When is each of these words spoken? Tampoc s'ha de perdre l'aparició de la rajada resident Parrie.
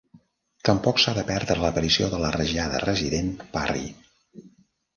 Tampoc 0.69 1.01
s'ha 1.03 1.13
de 1.17 1.23
perdre 1.27 1.57
l'aparició 1.65 2.09
de 2.15 2.23
la 2.25 2.33
rajada 2.37 2.81
resident 2.87 3.31
Parrie. 3.55 4.45